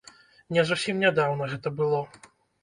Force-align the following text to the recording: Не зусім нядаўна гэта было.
Не 0.55 0.63
зусім 0.69 1.03
нядаўна 1.03 1.51
гэта 1.53 1.73
было. 1.83 2.01